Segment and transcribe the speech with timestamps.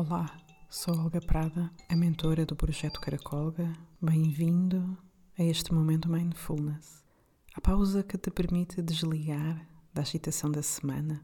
[0.00, 0.32] Olá,
[0.70, 3.72] sou Olga Prada, a mentora do projeto Caracolga.
[4.00, 4.96] Bem-vindo
[5.36, 7.04] a este momento Mindfulness,
[7.52, 11.20] a pausa que te permite desligar da agitação da semana.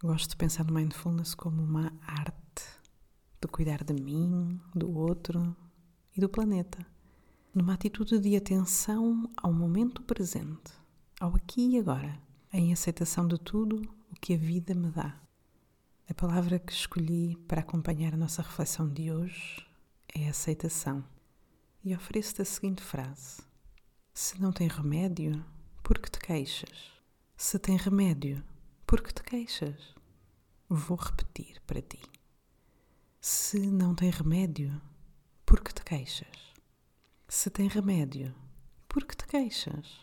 [0.00, 2.62] Gosto de pensar no Mindfulness como uma arte
[3.40, 5.56] de cuidar de mim, do outro
[6.16, 6.86] e do planeta,
[7.52, 10.72] numa atitude de atenção ao momento presente,
[11.18, 12.16] ao aqui e agora,
[12.52, 13.82] em aceitação de tudo
[14.12, 15.20] o que a vida me dá.
[16.08, 19.64] A palavra que escolhi para acompanhar a nossa reflexão de hoje
[20.14, 21.04] é aceitação.
[21.84, 23.40] E ofereço-te a seguinte frase:
[24.12, 25.44] Se não tem remédio,
[25.82, 26.90] por que te queixas?
[27.36, 28.42] Se tem remédio,
[28.84, 29.94] por que te queixas?
[30.68, 32.00] Vou repetir para ti.
[33.20, 34.82] Se não tem remédio,
[35.46, 36.52] por que te queixas?
[37.28, 38.34] Se tem remédio,
[38.88, 40.00] por que te queixas?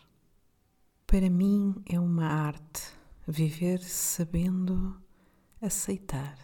[1.06, 2.82] Para mim é uma arte
[3.28, 5.00] viver sabendo
[5.60, 6.38] aceitar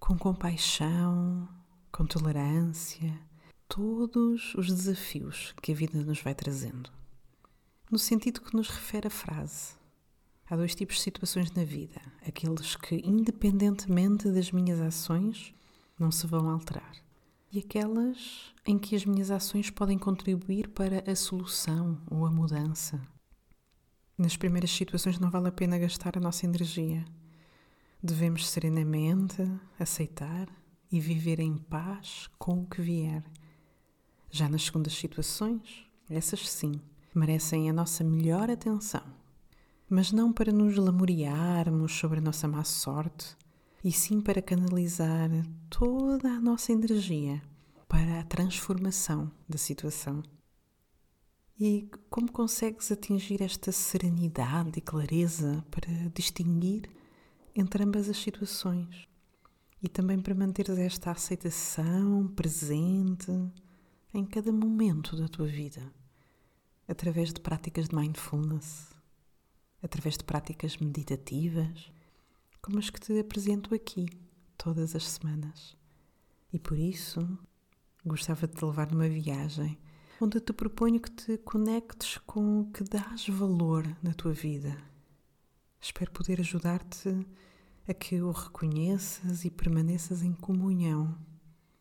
[0.00, 1.48] com compaixão,
[1.90, 3.18] com tolerância,
[3.68, 6.90] todos os desafios que a vida nos vai trazendo.
[7.90, 9.74] No sentido que nos refere a frase.
[10.50, 15.54] Há dois tipos de situações na vida: aqueles que, independentemente das minhas ações,
[15.98, 16.92] não se vão alterar,
[17.50, 23.00] e aquelas em que as minhas ações podem contribuir para a solução ou a mudança.
[24.18, 27.04] Nas primeiras situações, não vale a pena gastar a nossa energia
[28.06, 29.42] Devemos serenamente
[29.80, 30.46] aceitar
[30.92, 33.24] e viver em paz com o que vier.
[34.30, 36.78] Já nas segundas situações, essas sim,
[37.14, 39.02] merecem a nossa melhor atenção,
[39.88, 43.34] mas não para nos lamuriarmos sobre a nossa má sorte,
[43.82, 45.30] e sim para canalizar
[45.70, 47.40] toda a nossa energia
[47.88, 50.22] para a transformação da situação.
[51.58, 56.86] E como consegues atingir esta serenidade e clareza para distinguir
[57.54, 59.06] entre ambas as situações
[59.80, 63.30] e também para manteres esta aceitação presente
[64.12, 65.92] em cada momento da tua vida,
[66.88, 68.92] através de práticas de mindfulness,
[69.82, 71.92] através de práticas meditativas,
[72.60, 74.06] como as que te apresento aqui
[74.56, 75.76] todas as semanas.
[76.52, 77.38] E por isso
[78.04, 79.78] gostava de te levar numa viagem
[80.20, 84.93] onde te proponho que te conectes com o que dás valor na tua vida
[85.84, 87.10] Espero poder ajudar-te
[87.86, 91.14] a que o reconheças e permaneças em comunhão.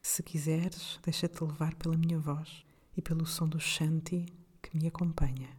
[0.02, 2.66] Se quiseres, deixa-te levar pela minha voz
[2.98, 4.26] e pelo som do Shanti
[4.62, 5.58] que me acompanha.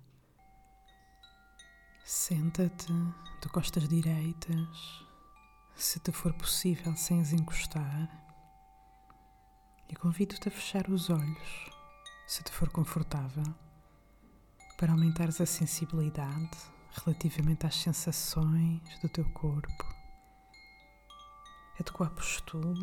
[2.04, 2.92] Senta-te
[3.40, 5.06] de costas direitas,
[5.74, 8.10] se te for possível, sem as encostar,
[9.88, 11.70] e convido-te a fechar os olhos,
[12.26, 13.54] se te for confortável,
[14.76, 19.94] para aumentares a sensibilidade relativamente às sensações do teu corpo.
[21.78, 22.74] A postura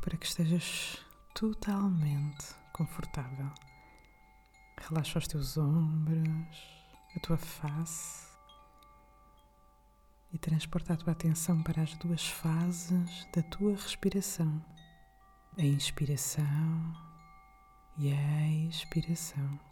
[0.00, 0.98] para que estejas
[1.34, 3.50] totalmente confortável.
[4.78, 6.58] Relaxa os teus ombros,
[7.16, 8.30] a tua face
[10.32, 14.64] e transporta a tua atenção para as duas fases da tua respiração:
[15.56, 16.96] a inspiração
[17.98, 19.71] e a expiração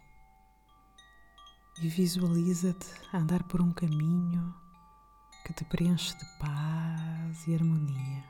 [1.81, 4.53] e visualiza-te a andar por um caminho
[5.43, 8.23] que te preenche de paz e harmonia.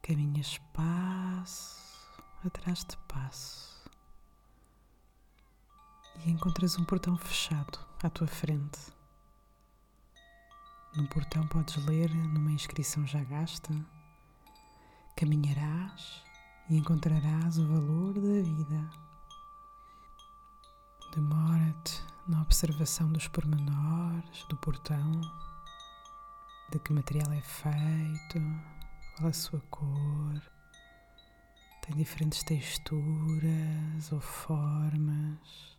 [0.00, 1.78] Caminhas passo
[2.42, 3.84] atrás de passo
[6.24, 8.80] e encontras um portão fechado à tua frente.
[10.96, 13.74] No portão podes ler numa inscrição já gasta:
[15.18, 16.24] Caminharás
[16.70, 19.09] e encontrarás o valor da vida.
[21.12, 25.20] Demora-te na observação dos pormenores do portão,
[26.70, 28.38] de que material é feito,
[29.16, 30.40] qual a sua cor,
[31.82, 35.76] tem diferentes texturas ou formas.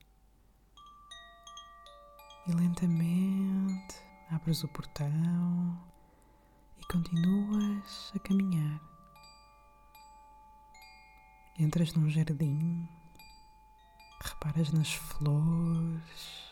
[2.48, 3.96] E lentamente
[4.30, 5.82] abres o portão
[6.78, 8.82] e continuas a caminhar.
[11.58, 12.86] Entras num jardim
[14.24, 16.52] Reparas nas flores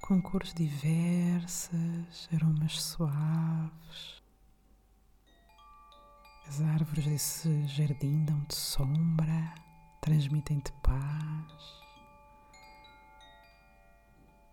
[0.00, 4.22] com cores diversas, aromas suaves.
[6.46, 9.54] As árvores desse jardim dão-te sombra,
[10.00, 11.82] transmitem-te paz.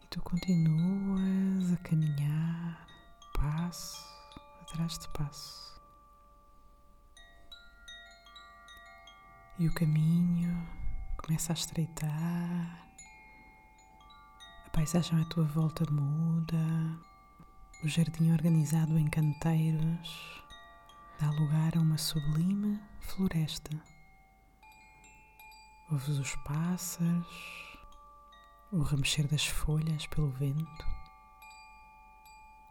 [0.02, 2.88] E tu continuas a caminhar
[3.36, 4.04] passo
[4.62, 5.80] atrás de passo.
[9.60, 10.83] E o caminho
[11.24, 12.88] começa a estreitar,
[14.66, 16.58] a paisagem à tua volta muda,
[17.82, 20.44] o jardim organizado em canteiros
[21.22, 23.72] dá lugar a uma sublime floresta.
[25.90, 27.78] Ouves os pássaros,
[28.74, 30.86] o remexer das folhas pelo vento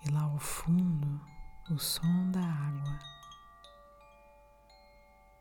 [0.04, 1.20] e lá ao fundo
[1.70, 2.98] o som da água.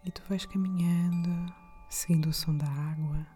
[0.06, 1.54] E tu vais caminhando,
[1.92, 3.28] seguindo o som da água,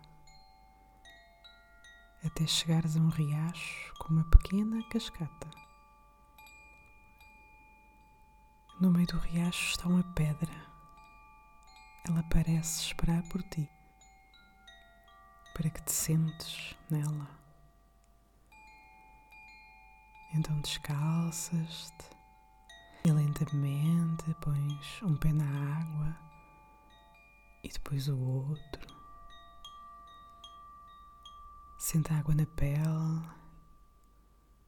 [2.24, 5.50] até chegares a um riacho com uma pequena cascata.
[8.80, 10.54] No meio do riacho está uma pedra.
[12.08, 13.70] Ela parece esperar por ti,
[15.54, 17.30] para que te sentes nela.
[20.34, 22.10] Então descalças-te
[23.04, 25.46] e lentamente pões um pé na
[25.82, 26.35] água
[27.66, 28.96] e depois o outro.
[31.80, 33.30] Senta a água na pele,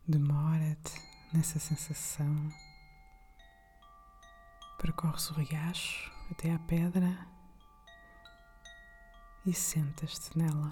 [0.07, 0.99] demora-te
[1.31, 2.51] nessa sensação.
[4.79, 7.27] Percorres o riacho até à pedra
[9.45, 10.71] e sentas-te nela.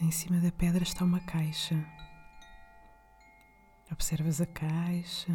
[0.00, 1.76] Em cima da pedra está uma caixa.
[3.92, 5.32] Observas a caixa,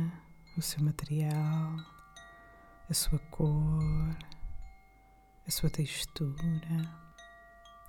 [0.57, 1.77] o seu material,
[2.89, 4.17] a sua cor,
[5.47, 6.35] a sua textura,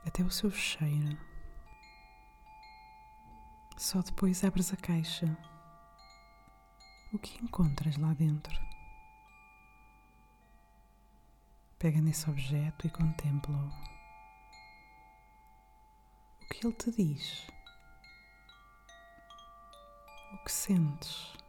[0.07, 1.19] até o seu cheiro.
[3.79, 5.27] Só depois abres a caixa
[7.13, 8.55] o que encontras lá dentro?
[11.79, 13.69] Pega nesse objeto e contempla-o.
[16.43, 17.49] O que ele te diz?
[20.35, 21.40] O que sentes?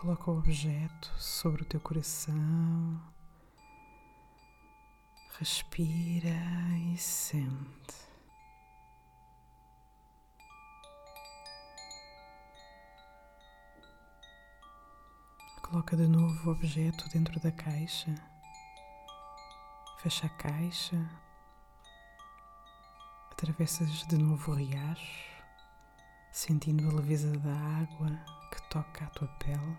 [0.00, 2.34] Coloca o objeto sobre o teu coração.
[5.38, 6.30] Respira
[6.90, 8.08] e sente.
[15.60, 18.14] Coloca de novo o objeto dentro da caixa.
[19.98, 21.10] Fecha a caixa.
[23.32, 25.44] Atravessas de novo o riacho,
[26.32, 28.39] sentindo a leveza da água
[28.70, 29.76] toca a tua pele.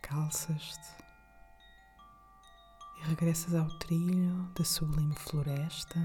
[0.00, 1.04] Calças-te
[2.98, 6.00] e regressas ao trilho da sublime floresta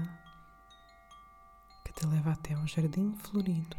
[1.84, 3.76] que te leva até ao jardim florido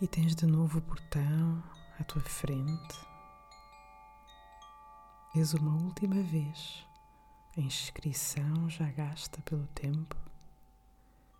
[0.00, 1.62] e tens de novo o portão
[1.98, 2.98] à tua frente.
[5.34, 6.86] És uma última vez
[7.56, 10.16] a inscrição já gasta pelo tempo.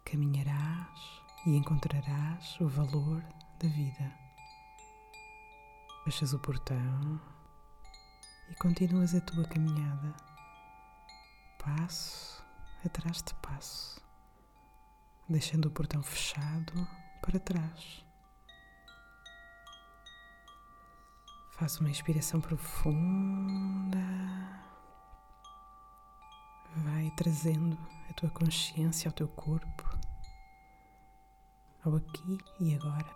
[0.05, 3.23] Caminharás e encontrarás o valor
[3.59, 4.13] da vida.
[6.05, 7.21] Fechas o portão
[8.51, 10.15] e continuas a tua caminhada,
[11.59, 12.45] passo
[12.85, 14.01] atrás de passo,
[15.29, 16.87] deixando o portão fechado
[17.21, 18.05] para trás.
[21.53, 23.99] Faça uma inspiração profunda.
[26.75, 27.79] Vai trazendo
[28.11, 30.02] a tua consciência ao teu corpo,
[31.85, 33.15] ao aqui e agora.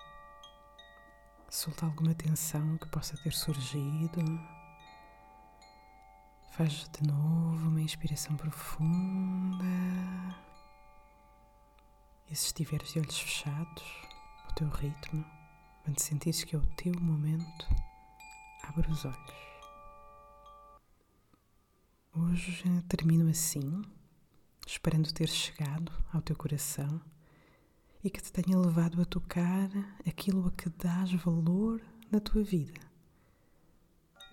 [1.49, 4.21] Solta alguma tensão que possa ter surgido.
[6.53, 9.65] Faz de novo uma inspiração profunda.
[12.29, 13.85] E se estiveres de olhos fechados,
[14.51, 15.25] o teu ritmo,
[15.85, 17.67] quando sentires que é o teu momento,
[18.69, 19.17] Abre os olhos.
[22.13, 23.83] Hoje termino assim,
[24.67, 27.01] esperando ter chegado ao teu coração
[28.07, 29.69] e que te tenha levado a tocar
[30.07, 32.81] aquilo a que dás valor na tua vida.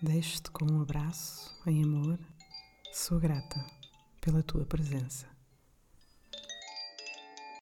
[0.00, 2.16] Deixo-te com um abraço em amor.
[2.92, 3.66] Sou grata
[4.20, 5.33] pela tua presença.